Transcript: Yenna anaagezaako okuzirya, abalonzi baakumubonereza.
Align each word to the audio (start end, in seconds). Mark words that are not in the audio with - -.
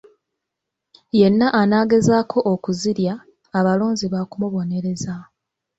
Yenna 1.19 1.47
anaagezaako 1.61 2.39
okuzirya, 2.53 3.13
abalonzi 3.57 4.05
baakumubonereza. 4.13 5.15